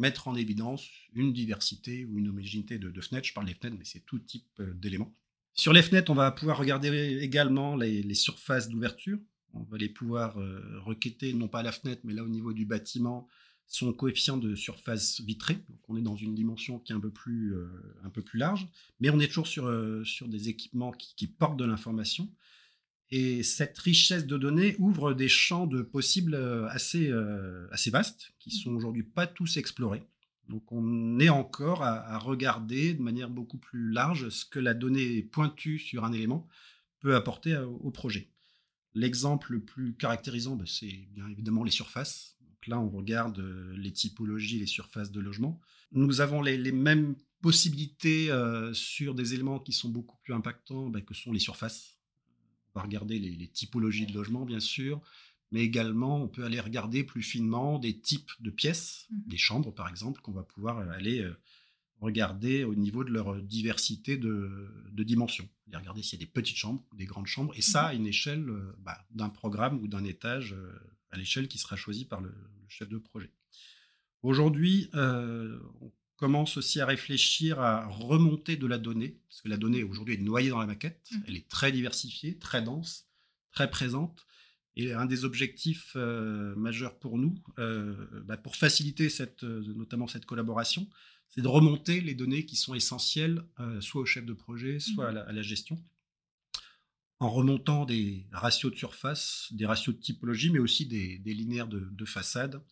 [0.00, 3.28] mettre en évidence une diversité ou une homogénéité de, fenêtres.
[3.28, 5.14] Je parle des fenêtres, mais c'est tout type euh, d'éléments.
[5.54, 9.18] Sur les fenêtres, on va pouvoir regarder également les, surfaces d'ouverture.
[9.52, 12.52] On va les pouvoir euh, requêter, non pas à la fenêtre, mais là au niveau
[12.52, 13.26] du bâtiment,
[13.72, 15.54] son coefficient de surface vitrée.
[15.54, 17.68] Donc on est dans une dimension qui est un peu plus, euh,
[18.04, 18.68] un peu plus large,
[19.00, 19.72] mais on est toujours sur,
[20.04, 22.28] sur des équipements qui portent de l'information.
[23.10, 28.32] Et cette richesse de données ouvre des champs de possibles euh, assez, euh, assez vastes,
[28.38, 30.04] qui sont aujourd'hui pas tous explorés.
[30.48, 35.22] Donc on est encore à, regarder de manière beaucoup plus large ce que la donnée
[35.22, 36.48] pointue sur un élément
[36.98, 38.28] peut apporter au projet.
[38.94, 42.36] L'exemple le plus caractérisant, ben, c'est bien évidemment les surfaces.
[42.60, 45.60] Donc là, on regarde euh, les typologies, les surfaces de logement.
[45.92, 48.30] Nous avons les, mêmes possibilités
[48.74, 51.96] sur des éléments qui sont beaucoup plus impactants ben, que sont les surfaces.
[52.74, 55.00] On va regarder les, typologies de logements, bien sûr,
[55.50, 59.72] mais également on peut aller regarder plus finement des types de pièces, mmh des chambres
[59.72, 61.36] par exemple, qu'on va pouvoir euh, aller euh,
[62.00, 65.48] regarder au niveau de leur diversité de, dimensions.
[65.68, 67.86] Aller regarder s'il y a des petites chambres ou des grandes chambres, et ça mmh
[67.86, 70.54] à une échelle euh, bah, d'un programme ou d'un étage
[71.10, 72.32] à l'échelle qui sera choisie par le,
[72.68, 73.32] chef de projet.
[74.22, 79.82] Aujourd'hui, on commence aussi à réfléchir à remonter de la donnée, parce que la donnée
[79.82, 81.16] aujourd'hui est noyée dans la maquette, mmh.
[81.26, 83.08] elle est très diversifiée, très dense,
[83.52, 84.26] très présente.
[84.76, 87.94] Et un des objectifs euh, majeurs pour nous, euh,
[88.26, 90.86] bah, pour faciliter cette, euh, notamment cette collaboration,
[91.30, 93.42] c'est de remonter les données qui sont essentielles,
[93.78, 95.16] soit au chef de projet, soit mmh.
[95.16, 95.78] à, la, gestion,
[97.20, 101.88] en remontant des ratios de surface, des ratios de typologie, mais aussi des, linéaires de,
[101.92, 102.62] de façade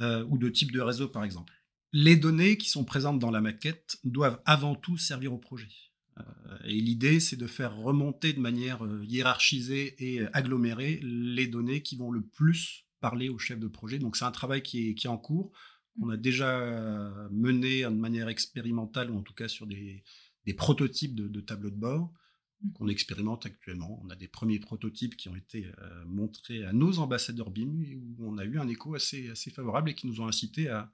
[0.00, 1.54] ou de type de réseau, par exemple
[1.94, 5.70] les données qui sont présentes dans la maquette doivent avant tout servir au projet.
[6.18, 6.22] Euh,
[6.64, 11.82] et l'idée, c'est de faire remonter de manière euh, hiérarchisée et euh, agglomérée les données
[11.82, 14.00] qui vont le plus parler au chef de projet.
[14.00, 15.52] Donc c'est un travail qui est, en cours.
[16.02, 20.02] On a déjà mené de manière expérimentale, ou en tout cas sur des,
[20.56, 22.12] prototypes de, tableaux de bord
[22.72, 24.00] qu'on expérimente actuellement.
[24.04, 25.70] On a des premiers prototypes qui ont été
[26.06, 27.82] montrés à nos ambassadeurs BIM,
[28.18, 30.92] où on a eu un écho assez, assez favorable et qui nous ont incité à,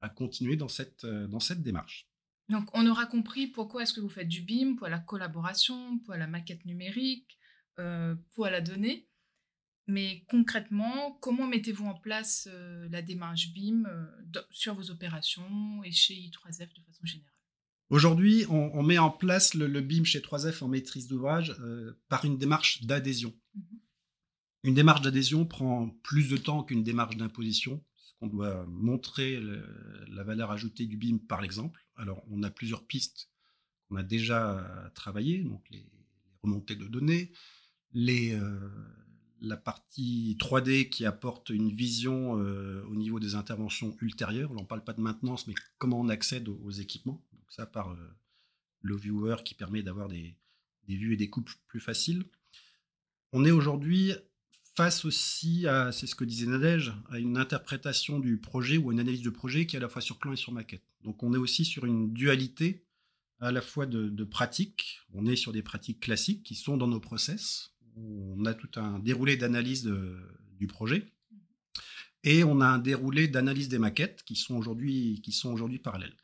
[0.00, 2.08] à continuer dans cette, euh, dans cette démarche.
[2.48, 6.14] Donc, on aura compris pourquoi est-ce que vous faites du BIM, pour la collaboration, pour
[6.14, 7.38] la maquette numérique,
[7.78, 9.08] euh, pour la donnée.
[9.88, 13.84] Mais concrètement, comment mettez-vous en place euh, la démarche BIM
[14.50, 17.35] sur vos opérations et chez I3F de façon générale?
[17.88, 21.54] Aujourd'hui, on, met en place le, BIM chez 3F en maîtrise d'ouvrage
[22.08, 23.32] par une démarche d'adhésion.
[23.54, 23.60] Mmh
[24.66, 27.84] une démarche d'adhésion prend plus de temps qu'une démarche d'imposition
[28.18, 29.40] qu'on doit montrer
[30.08, 31.86] la valeur ajoutée du BIM par l'exemple.
[31.94, 33.30] Alors, on a plusieurs pistes
[33.88, 35.86] qu'on a déjà travaillées, donc les,
[36.42, 37.30] remontées de données,
[37.92, 38.68] les, euh,
[39.40, 44.50] la partie 3D qui apporte une vision au niveau des interventions ultérieures.
[44.50, 47.22] On n'en parle pas de maintenance, mais comment on accède aux, équipements.
[47.46, 47.96] Donc ça par
[48.82, 50.36] le viewer qui permet d'avoir des,
[50.88, 52.24] des, vues et des coupes plus faciles.
[53.32, 54.12] On est aujourd'hui
[54.76, 59.00] face aussi à, c'est ce que disait Nadège, à une interprétation du projet ou une
[59.00, 60.82] analyse de projet qui est à la fois sur plan et sur maquette.
[61.02, 62.84] Donc on est aussi sur une dualité
[63.40, 65.00] à la fois de, pratiques.
[65.14, 67.72] On est sur des pratiques classiques qui sont dans nos process.
[67.96, 69.90] On a tout un déroulé d'analyse
[70.58, 71.12] du projet.
[72.24, 76.16] Et on a un déroulé d'analyse des maquettes qui sont aujourd'hui aujourd'hui parallèles.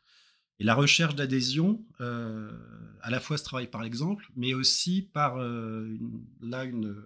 [0.63, 2.49] Et la recherche d'adhésion, euh,
[3.01, 7.03] à la fois se travaille par l'exemple, mais aussi par euh, une, là une,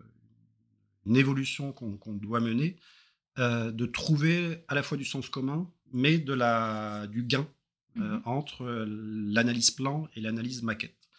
[1.07, 2.75] une évolution qu'on doit mener,
[3.39, 7.47] euh, de trouver à la fois du sens commun, mais de la, du gain
[7.95, 8.21] mhm.
[8.25, 11.09] entre l'analyse plan et l'analyse maquette.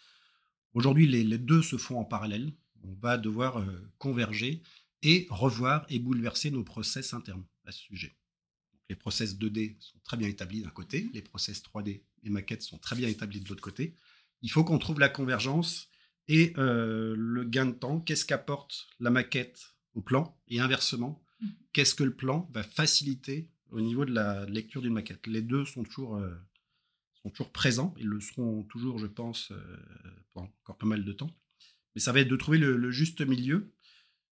[0.75, 2.53] Aujourd'hui, les, deux se font en parallèle.
[2.85, 3.65] On va devoir
[3.99, 4.63] converger
[5.03, 8.17] et revoir et bouleverser nos process internes à ce sujet.
[8.89, 12.79] les process 2D sont très bien établis d'un côté, les process 3D et maquettes sont
[12.79, 13.95] très bien établis de l'autre côté.
[14.43, 15.89] Il faut qu'on trouve la convergence
[16.29, 18.01] et le gain de temps.
[18.01, 21.47] Qu'est-ce qu'apporte la maquette au plan et inversement, mmh.
[21.73, 25.27] qu'est-ce que le plan va faciliter au niveau de la lecture d'une maquette?
[25.27, 26.35] Les deux sont toujours, euh,
[27.23, 29.77] sont toujours présents, ils le seront toujours, je pense, euh,
[30.33, 31.37] pendant encore pas mal de temps.
[31.95, 33.73] Mais ça va être de trouver le, juste milieu.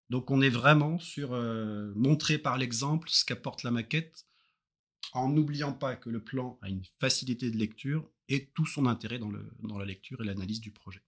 [0.08, 4.25] Donc on est vraiment sur euh, montrer par l'exemple ce qu'apporte la maquette,
[5.12, 9.18] en n'oubliant pas que le plan a une facilité de lecture et tout son intérêt
[9.18, 11.02] dans, le, dans la lecture et l'analyse du projet.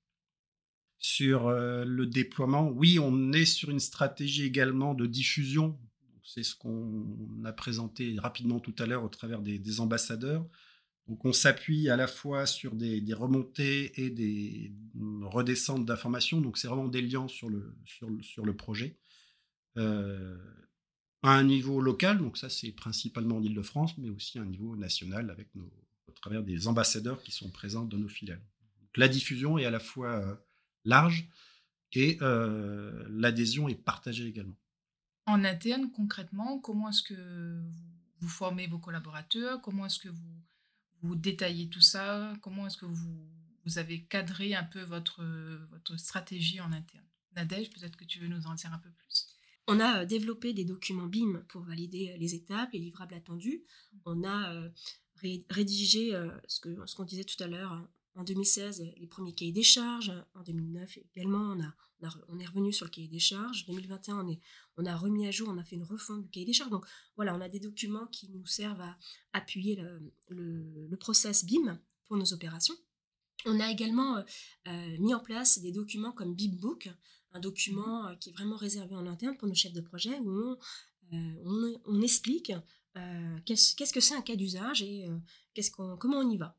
[0.99, 5.79] Sur euh, le déploiement, oui, on est sur une stratégie également de diffusion.
[6.25, 10.47] C'est ce qu'on a présenté rapidement tout à l'heure au travers des, ambassadeurs.
[11.07, 14.75] Donc on s'appuie à la fois sur des, remontées et des
[15.23, 16.41] redescentes d'informations.
[16.41, 18.99] Donc c'est vraiment des liens sur le, sur sur le projet.
[19.79, 20.37] Euh,
[21.23, 24.77] à un niveau local, donc ça c'est principalement en Ile-de-France, mais aussi à un niveau
[24.77, 25.71] national avec nos,
[26.09, 28.43] au travers des ambassadeurs qui sont présents dans nos filiales.
[28.97, 30.35] la diffusion est à la fois euh,
[30.85, 31.29] large
[31.93, 34.57] et euh, l'adhésion est partagée également.
[35.27, 37.61] En interne, concrètement, comment est-ce que
[38.21, 39.61] vous, formez vos collaborateurs?
[39.61, 40.09] Comment est-ce que
[41.03, 42.33] vous, détaillez tout ça?
[42.41, 43.29] Comment est-ce que vous,
[43.65, 45.23] vous avez cadré un peu votre,
[45.71, 47.05] votre stratégie en interne
[47.37, 49.38] Nadège, peut-être que tu veux nous en dire un peu plus
[49.69, 53.63] on a euh, développé des documents BIM pour valider euh, les étapes, les livrables attendus.
[54.05, 54.71] On a
[55.51, 56.13] rédigé
[56.47, 60.13] ce qu'on disait tout à l'heure, en 2016, les premiers cahiers des charges.
[60.35, 61.57] En 2009 également,
[62.29, 63.65] on, est revenu sur le cahier des charges.
[63.69, 64.27] En 2021,
[64.77, 66.71] on, a remis à jour, on a fait une refonte du cahier des charges.
[66.71, 66.85] Donc
[67.17, 68.97] voilà, on a des documents qui nous servent à
[69.33, 69.81] appuyer
[70.31, 72.75] le, process BIM pour nos opérations.
[73.47, 74.23] On a également euh,
[74.67, 76.89] euh, mis en place des documents comme BIMbook,
[77.33, 80.57] un document euh, qui est vraiment réservé en interne pour nos chefs de projet où
[81.11, 82.53] on, on, explique
[83.47, 85.07] qu'est-ce que c'est un cas d'usage et
[85.55, 86.59] qu'est-ce qu'on, comment on y va.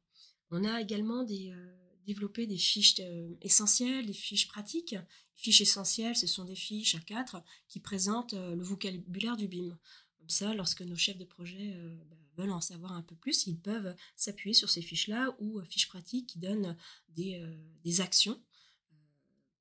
[0.51, 4.91] On a également euh, développé des fiches euh, essentielles, des fiches pratiques.
[4.91, 9.47] Les fiches essentielles, ce sont des fiches à quatre qui présentent euh, le vocabulaire du
[9.47, 9.77] BIM.
[10.17, 11.73] Comme ça, lorsque nos chefs de projet
[12.10, 15.88] bah, veulent en savoir un peu plus, ils peuvent s'appuyer sur ces fiches-là ou fiches
[15.88, 16.75] pratiques qui donnent
[17.10, 17.41] des,
[17.84, 18.39] des actions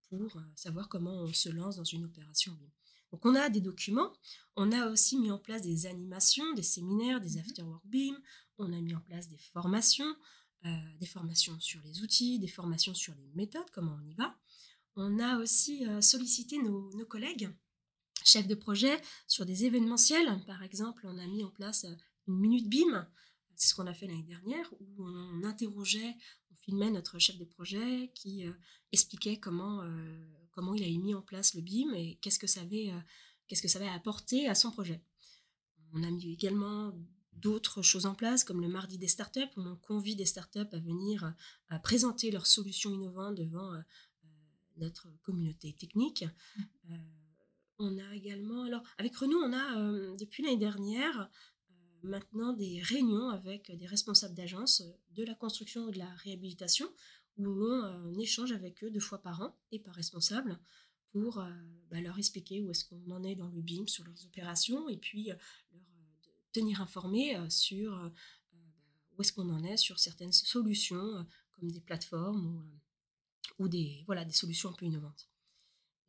[0.08, 2.70] pour savoir comment on se lance dans une opération BIM.
[3.12, 4.12] Donc on a des documents,
[4.56, 8.16] on a aussi mis en place des animations, des séminaires, des mmh afterwork BIM,
[8.58, 10.14] on a mis en place des formations,
[10.66, 10.68] euh,
[11.00, 14.36] des formations sur les outils, des formations sur les méthodes, comment on y va.
[14.96, 17.50] On a aussi euh, sollicité nos, collègues
[18.24, 20.28] chefs de projet sur des événementiels.
[20.46, 21.94] Par exemple, on a mis en place euh,
[22.26, 23.08] une minute BIM,
[23.58, 26.16] c'est ce qu'on a fait l'année dernière, où on interrogeait,
[26.50, 28.44] on filmait notre chef de projet qui
[28.92, 29.82] expliquait comment,
[30.52, 32.90] comment il avait mis en place le BIM et qu'est-ce que ça avait,
[33.46, 35.02] qu'est-ce que ça avait apporté à son projet.
[35.92, 36.94] On a mis également
[37.40, 40.78] d'autres choses en place, comme le mardi des startups, où on convie des startups à
[40.78, 41.30] venir euh,
[41.68, 44.28] à présenter leurs solutions innovantes devant euh, euh,
[44.76, 46.24] notre communauté technique.
[46.84, 46.94] Mmh.
[47.78, 51.30] on a également, alors avec Renault, on a depuis l'année dernière
[52.02, 54.82] maintenant des réunions avec des responsables d'agences
[55.14, 56.88] de la construction et de la réhabilitation,
[57.38, 60.58] où on échange avec eux deux fois par an et par responsable
[61.12, 61.42] pour
[61.90, 64.96] bah, leur expliquer où est-ce qu'on en est dans le BIM sur leurs opérations et
[64.96, 65.38] puis leur
[66.52, 68.08] tenir informé euh, sur euh,
[68.52, 68.58] bah,
[69.16, 74.02] où est-ce qu'on en est sur certaines solutions, euh, comme des plateformes ou, ou, des,
[74.06, 75.28] voilà, des solutions un peu innovantes.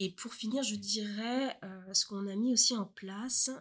[0.01, 1.59] Et pour finir, je dirais,
[1.93, 3.51] ce qu'on a mis aussi en place,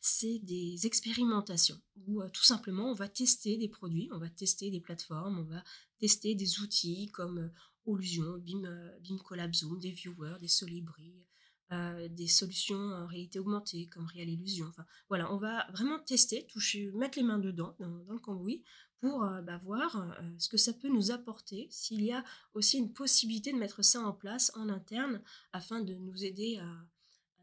[0.00, 4.80] c'est des expérimentations, où tout simplement on va tester des produits, on va tester des
[4.80, 5.62] plateformes, on va
[5.98, 7.52] tester des outils comme
[7.84, 8.62] Olusion, BIM,
[9.02, 11.26] BIM Collab Zoom, des viewers, des Solibri,
[11.70, 14.66] des solutions en réalité augmentée comme Real Illusion.
[14.68, 18.64] Enfin, voilà, on va vraiment tester, toucher, mettre les mains dedans, dans, le cambouis,
[19.00, 23.52] pour bah, voir ce que ça peut nous apporter, s'il y a aussi une possibilité
[23.52, 26.86] de mettre ça en place en interne afin de nous aider à,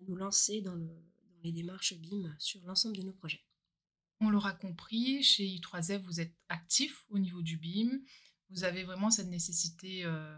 [0.08, 1.04] nous lancer dans, dans
[1.44, 3.46] les démarches BIM sur l'ensemble de nos projets.
[4.22, 8.00] On l'aura compris, chez I3F, vous êtes actif au niveau du BIM.
[8.50, 10.38] Vous avez vraiment cette nécessité euh,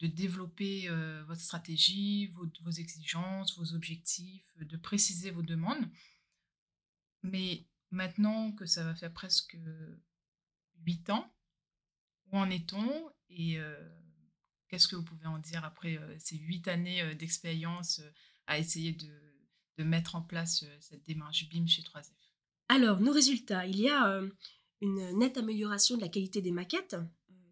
[0.00, 5.90] de développer euh, votre stratégie, vos, exigences, vos objectifs, de préciser vos demandes.
[7.22, 9.56] Mais maintenant que ça va faire presque
[10.84, 11.32] huit ans,
[12.26, 13.76] où en est-on et euh,
[14.68, 18.02] qu'est-ce que vous pouvez en dire après ces huit années d'expérience
[18.46, 19.12] à essayer de,
[19.78, 22.10] de, mettre en place cette démarche BIM chez 3F
[22.68, 24.28] alors, nos résultats, il y a euh,
[24.80, 27.04] une nette amélioration de la qualité des maquettes euh,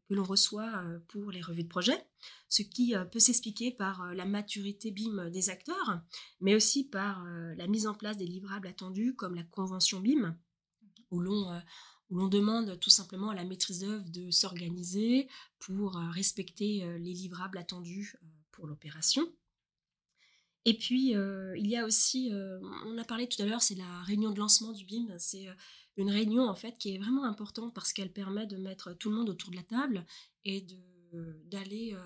[0.09, 2.07] que l'on reçoit euh, pour les revues de projet,
[2.49, 6.01] ce qui peut s'expliquer par la maturité BIM des acteurs,
[6.41, 10.39] mais aussi par la mise en place des livrables attendus comme la convention BIM,
[11.11, 17.59] où l'on demande tout simplement à la maîtrise d'œuvre de s'organiser pour respecter les livrables
[17.59, 18.15] attendus
[18.53, 19.29] pour l'opération.
[20.67, 23.75] Et puis, euh, il y a aussi, euh, on a parlé tout à l'heure, c'est
[23.75, 25.15] la réunion de lancement du BIM.
[25.19, 25.55] C'est euh,
[25.97, 29.17] une réunion, en fait, qui est vraiment importante parce qu'elle permet de mettre tout le
[29.17, 30.05] monde autour de la table
[30.45, 30.67] et
[31.47, 31.97] d'aller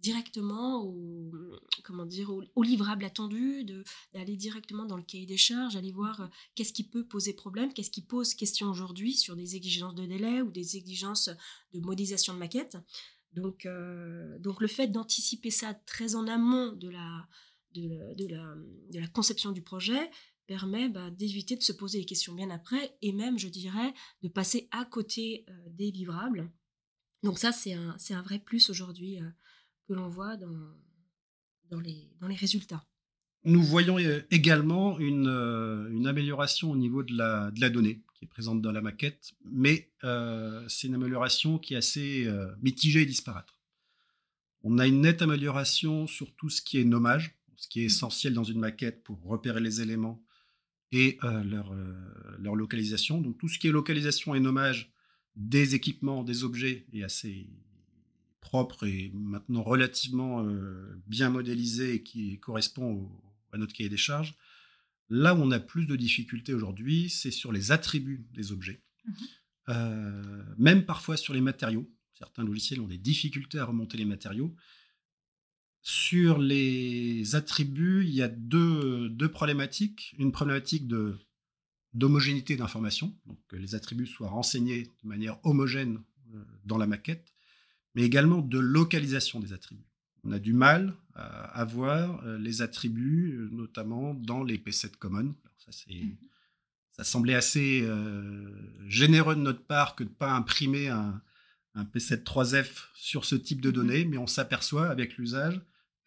[0.00, 1.30] directement au,
[1.84, 3.64] comment dire, au, livrable attendu,
[4.14, 7.90] d'aller directement dans le cahier des charges, aller voir qu'est-ce qui peut poser problème, qu'est-ce
[7.90, 11.30] qui pose question aujourd'hui sur des exigences de délai ou des exigences
[11.72, 12.78] de modélisation de maquette.
[13.34, 13.68] Donc,
[14.40, 17.28] donc le fait d'anticiper ça très en amont de la,
[17.74, 20.10] de, la, conception du projet
[20.50, 24.28] permet bah, d'éviter de se poser les questions bien après et même, je dirais, de
[24.28, 26.50] passer à côté euh, des livrables.
[27.22, 29.28] Donc ça, c'est un, un, vrai plus aujourd'hui euh,
[29.86, 30.74] que l'on voit dans,
[31.70, 32.84] dans, les, dans les résultats.
[33.44, 35.28] Nous voyons euh, également une,
[35.92, 39.30] une, amélioration au niveau de la, de la, donnée qui est présente dans la maquette,
[39.44, 42.28] mais c'est une amélioration qui est assez
[42.60, 43.54] mitigée et disparate.
[44.62, 48.34] On a une nette amélioration sur tout ce qui est nommage, ce qui est essentiel
[48.34, 50.20] dans une maquette pour repérer les éléments
[50.92, 51.94] et euh, leur, euh,
[52.38, 53.20] leur, localisation.
[53.20, 54.92] Donc tout ce qui est localisation et nommage
[55.36, 57.48] des équipements, des objets est assez
[58.40, 63.10] propre et maintenant relativement euh, bien modélisé et qui correspond
[63.52, 64.34] à notre cahier des charges.
[65.08, 69.12] Là où on a plus de difficultés aujourd'hui, c'est sur les attributs des objets, mmh
[70.58, 71.88] même parfois sur les matériaux.
[72.18, 74.52] Certains logiciels ont des difficultés à remonter les matériaux.
[75.82, 80.14] Sur les attributs, il y a deux, problématiques.
[80.18, 81.18] Une problématique de,
[81.94, 86.02] d'homogénéité d'information, donc que les attributs soient renseignés de manière homogène
[86.34, 87.32] euh, dans la maquette,
[87.94, 89.86] mais également de localisation des attributs.
[90.22, 95.34] On a du mal à avoir euh, les attributs, euh, notamment dans les P7 Common.
[95.58, 96.16] ça, mmh
[96.92, 97.88] ça semblait assez
[98.86, 101.22] généreux de notre part que de ne pas imprimer un,
[101.74, 105.62] un P7 3F sur ce type de mmh données, mais on s'aperçoit avec l'usage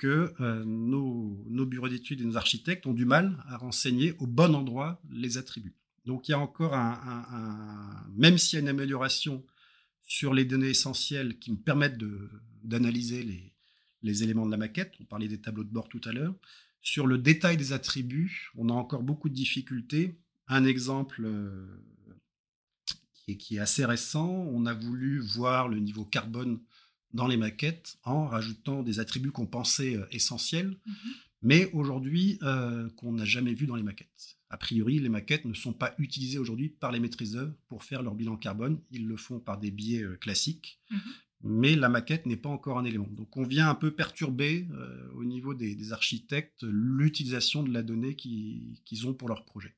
[0.07, 5.01] euh, nos, bureaux d'études et nos architectes ont du mal à renseigner au bon endroit
[5.11, 5.75] les attributs.
[6.05, 9.45] Donc il y a encore un, même s'il y a une amélioration
[10.05, 11.97] sur les données essentielles qui me permettent
[12.63, 13.53] d'analyser les,
[14.01, 16.35] les, éléments de la maquette, on parlait des tableaux de bord tout à l'heure,
[16.83, 20.19] sur le détail des attributs, on a encore beaucoup de difficultés.
[20.49, 21.65] Un exemple euh,
[23.39, 26.59] qui, est, assez récent, on a voulu voir le niveau carbone
[27.13, 30.95] dans les maquettes en rajoutant des attributs qu'on pensait euh, essentiels, mhm.
[31.41, 34.37] mais aujourd'hui euh, qu'on n'a jamais vu dans les maquettes.
[34.49, 38.13] A priori, les maquettes ne sont pas utilisées aujourd'hui par les maîtriseurs pour faire leur
[38.13, 38.79] bilan carbone.
[38.91, 40.99] Ils le font par des biais euh, classiques, mhm.
[41.43, 43.07] mais la maquette n'est pas encore un élément.
[43.11, 44.67] Donc on vient un peu perturber
[45.15, 49.75] au niveau des, architectes l'utilisation de la donnée qu'ils ont pour leur projet.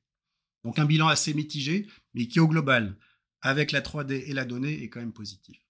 [0.64, 2.96] Donc un bilan assez mitigé, mais qui au global,
[3.40, 5.65] avec la 3D et la donnée, est quand même positif.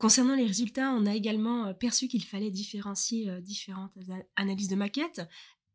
[0.00, 3.92] Concernant les résultats, on a également euh, perçu qu'il fallait différencier euh, différentes
[4.34, 5.20] analyses de maquettes.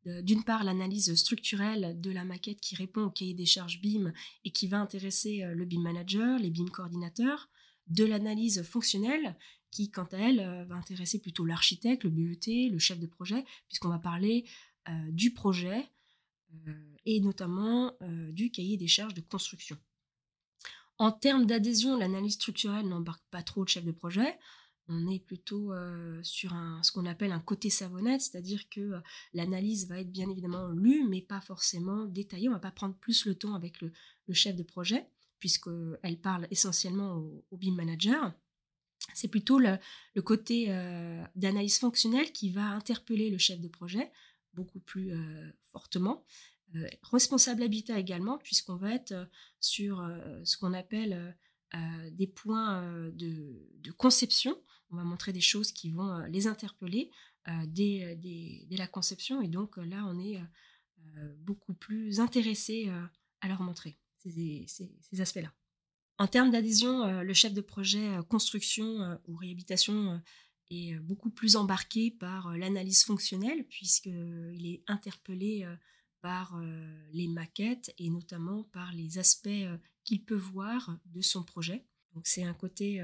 [0.08, 4.12] Euh, d'une part, l'analyse structurelle de la maquette qui répond au cahier des charges BIM
[4.44, 7.50] et qui va intéresser le BIM manager, les BIM coordinateurs.
[7.86, 9.38] De l'analyse fonctionnelle
[9.70, 13.89] qui, quant à elle, va intéresser plutôt l'architecte, le BET, le chef de projet, puisqu'on
[13.89, 14.45] va parler
[15.10, 15.88] du projet
[17.06, 17.93] et notamment
[18.32, 19.78] du cahier des charges de construction.
[20.98, 24.38] En termes d'adhésion, l'analyse structurelle n'embarque pas trop le chef de projet.
[24.88, 29.00] On est plutôt euh, sur ce qu'on appelle un côté savonnette, c'est-à-dire que euh,
[29.34, 32.50] l'analyse va être bien évidemment lue, mais pas forcément détaillée.
[32.50, 33.91] On va pas prendre plus le temps avec le,
[34.32, 35.08] chef de projet,
[35.39, 37.16] puisqu'elle parle essentiellement
[37.52, 38.32] au, BIM manager.
[39.14, 39.80] C'est plutôt le,
[40.22, 44.12] côté euh, d'analyse fonctionnelle qui va interpeller le chef de projet
[44.54, 45.12] beaucoup plus
[45.66, 46.24] fortement.
[47.03, 49.13] Responsable habitat également, puisqu'on va être
[49.59, 50.07] sur
[50.43, 51.38] ce qu'on appelle
[52.11, 54.57] des points de, conception.
[54.91, 57.11] On va montrer des choses qui vont les interpeller
[57.67, 58.17] dès,
[58.71, 59.41] la conception.
[59.41, 60.41] Et donc là, on est
[61.39, 62.89] beaucoup plus intéressé
[63.41, 65.51] à leur montrer ces aspects-là.
[66.17, 70.21] En termes d'adhésion, euh, le chef de projet euh, construction euh, ou réhabilitation
[70.71, 75.63] est beaucoup plus embarqué par l'analyse fonctionnelle puisqu'il est interpellé
[76.26, 76.59] par
[77.13, 79.67] les maquettes et notamment par les aspects
[80.03, 81.86] qu'il peut voir de son projet.
[82.15, 82.99] Donc c'est un côté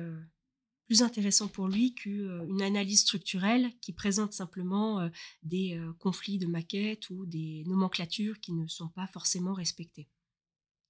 [0.88, 5.08] plus intéressant pour lui qu'une analyse structurelle qui présente simplement
[5.44, 10.10] des conflits de maquettes ou des nomenclatures qui ne sont pas forcément respectées.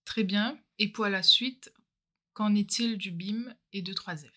[0.05, 0.57] Très bien.
[0.79, 1.69] Et pour la suite,
[2.33, 4.29] Qu'en est-il du BIM et de 3F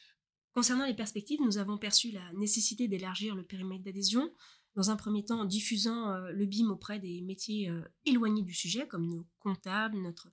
[0.53, 4.33] Concernant les perspectives, nous avons perçu la nécessité d'élargir le périmètre d'adhésion,
[4.75, 8.55] dans un premier temps en diffusant euh, le BIM auprès des métiers euh, éloignés du
[8.55, 10.31] sujet, comme nos comptables, notre,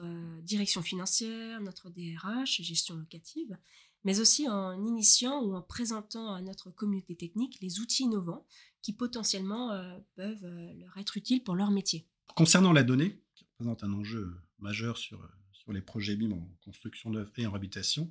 [0.00, 3.56] euh, direction financière, notre DRH, gestion locative,
[4.04, 8.46] mais aussi en initiant ou en présentant à notre communauté technique les outils innovants
[8.82, 9.78] qui potentiellement
[10.16, 10.46] peuvent
[10.78, 12.08] leur être utiles pour leur métier.
[12.34, 15.22] Concernant la donnée, qui représente un enjeu majeur sur
[15.68, 18.10] les projets BIM en construction neuve et en habitation,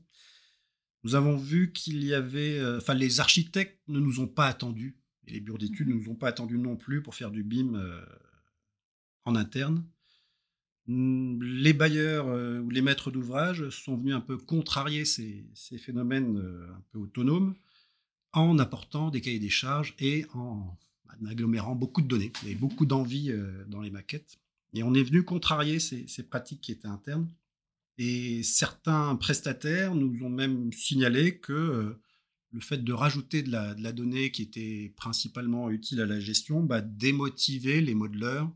[1.03, 4.99] nous avons vu qu'il y avait, enfin, les architectes ne nous ont pas attendus
[5.29, 6.01] et les bureaux d'études ne mhm.
[6.01, 8.01] nous ont pas attendus non plus pour faire du BIM euh,
[9.25, 9.83] en interne.
[10.87, 15.45] Hmm, les bailleurs euh, ou les maîtres d'ouvrage sont venus un peu contrarier ces,
[15.77, 17.55] phénomènes un peu autonomes
[18.33, 20.77] en apportant des cahiers des charges et en,
[21.27, 22.31] agglomérant beaucoup de données.
[22.41, 23.33] Il y avait beaucoup d'envie
[23.67, 24.39] dans les maquettes.
[24.73, 27.27] Et on est venu contrarier ces, ces, pratiques qui étaient internes
[27.99, 32.01] et certains prestataires nous ont même signalé que euh,
[32.51, 36.81] le fait de rajouter de la, donnée qui était principalement utile à la gestion bah,
[36.81, 38.51] démotivait les modeleurs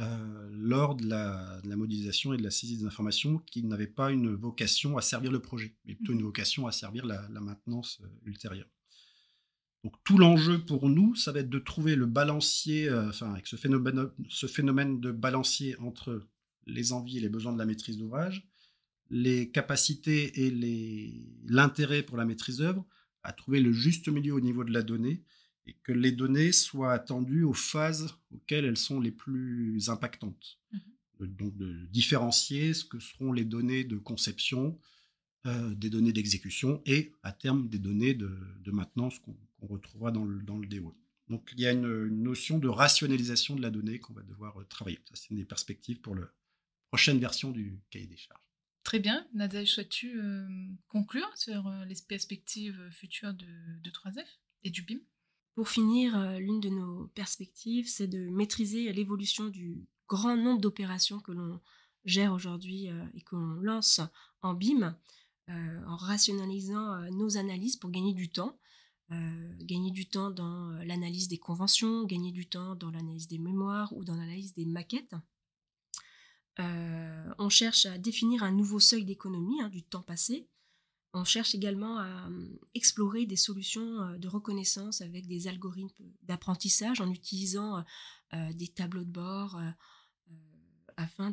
[0.00, 4.34] euh, lors de la, modélisation et de la saisie des informations qui n'avaient pas une
[4.34, 6.24] vocation à servir le projet, mais plutôt une mmh.
[6.24, 8.68] vocation à servir la, maintenance euh, ultérieure.
[9.84, 13.56] Donc tout l'enjeu pour nous, ça va être de trouver le balancier, enfin avec ce
[13.56, 16.24] phénomène, ce phénomène de balancier entre
[16.66, 18.46] les envies et les besoins de la maîtrise d'ouvrage,
[19.10, 20.50] les capacités et
[21.46, 22.86] l'intérêt pour la maîtrise d'œuvre,
[23.22, 25.22] à trouver le juste milieu au niveau de la donnée
[25.66, 30.58] et que les données soient attendues aux phases auxquelles elles sont les plus impactantes.
[30.72, 30.78] Mmh
[31.26, 34.78] donc de différencier ce que seront les données de conception,
[35.46, 38.30] euh, des données d'exécution et à terme des données de,
[38.66, 40.96] maintenance qu'on retrouvera dans le, dans le DO.
[41.28, 44.64] Donc il y a une, notion de rationalisation de la donnée qu'on va devoir euh,
[44.64, 44.98] travailler.
[45.08, 46.26] Ça, c'est une des perspectives pour la
[46.88, 48.40] prochaine version du cahier des charges.
[48.92, 49.26] Très bien.
[49.32, 50.46] Nadège, souhaites-tu euh,
[50.88, 54.22] conclure sur euh, les perspectives futures de, 3F
[54.64, 54.98] et du BIM
[55.54, 61.20] Pour finir, euh, l'une de nos perspectives, c'est de maîtriser l'évolution du grand nombre d'opérations
[61.20, 61.58] que l'on
[62.04, 64.02] gère aujourd'hui et que l'on lance
[64.42, 64.94] en BIM,
[65.48, 68.58] en rationalisant nos analyses pour gagner du temps.
[69.08, 74.04] gagner du temps dans l'analyse des conventions, gagner du temps dans l'analyse des mémoires ou
[74.04, 75.14] dans l'analyse des maquettes.
[76.60, 80.48] Euh, on cherche à définir un nouveau seuil d'économie hein, du temps passé.
[81.14, 87.00] On cherche également à hum, explorer des solutions euh, de reconnaissance avec des algorithmes d'apprentissage
[87.00, 87.84] en utilisant
[88.34, 89.60] euh, des tableaux de bord
[90.96, 91.32] afin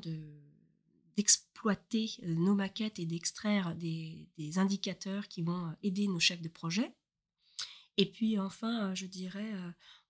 [1.17, 6.95] d'exploiter nos maquettes et d'extraire des, indicateurs qui vont aider nos chefs de projet.
[7.97, 9.53] Et puis enfin, je dirais,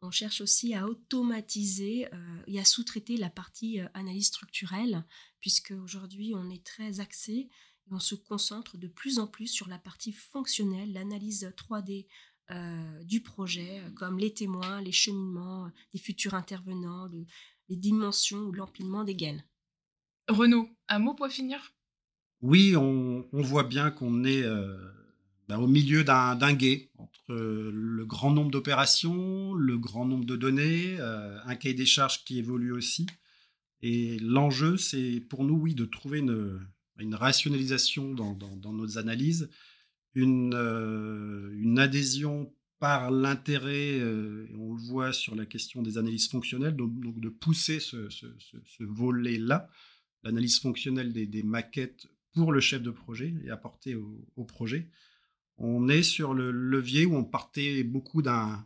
[0.01, 5.05] on cherche aussi à automatiser euh, et à sous-traiter la partie euh, analyse structurelle,
[5.39, 7.49] puisque aujourd'hui on est très axé et
[7.91, 12.07] on se concentre de plus en plus sur la partie fonctionnelle, l'analyse 3D
[12.51, 17.09] euh, du projet, comme les témoins, les cheminements des futurs intervenants,
[17.67, 19.43] les dimensions ou l'empilement des gaines.
[20.27, 21.73] Renaud, un mot pour finir?
[22.41, 24.43] Oui, on, voit bien qu'on est
[25.47, 26.88] bah, au milieu d'un guet
[27.29, 32.23] euh, le grand nombre d'opérations, le grand nombre de données, euh, un cahier des charges
[32.23, 33.05] qui évolue aussi.
[33.81, 39.49] Et l'enjeu, c'est pour nous, oui, de trouver une, rationalisation dans, nos analyses,
[40.15, 44.01] une, euh, une adhésion par l'intérêt,
[44.57, 48.07] on le voit sur la question des analyses fonctionnelles, donc, de pousser ce,
[48.79, 49.69] volet-là,
[50.23, 54.89] l'analyse fonctionnelle des, maquettes pour le chef de projet et apporter au projet
[55.59, 58.65] on est sur le levier où on partait beaucoup d'un,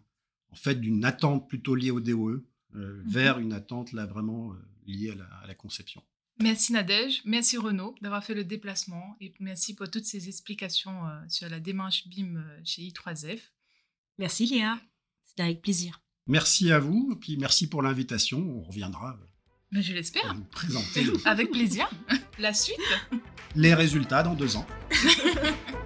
[0.50, 2.44] en fait, d'une attente plutôt liée au DOE euh,
[2.76, 3.04] mhm.
[3.06, 6.02] vers une attente là vraiment euh, liée à la, conception.
[6.42, 11.20] Merci Nadège, merci Renaud d'avoir fait le déplacement et merci pour toutes ces explications euh,
[11.28, 13.40] sur la démarche BIM chez I3F.
[14.18, 14.80] Merci Léa,
[15.24, 16.02] c'était avec plaisir.
[16.28, 18.40] Merci à vous, puis merci pour l'invitation.
[18.40, 19.20] On reviendra
[19.72, 20.34] Mais je l'espère.
[20.34, 21.90] vous présenter Avec plaisir.
[22.40, 22.80] La suite
[23.56, 24.66] les résultats dans deux ans.